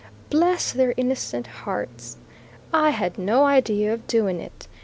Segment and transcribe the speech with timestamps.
[0.31, 2.17] Bless their innocent hearts!
[2.73, 4.67] I had no idea of doing it.